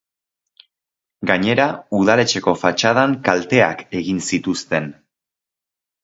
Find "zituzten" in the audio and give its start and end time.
4.31-4.89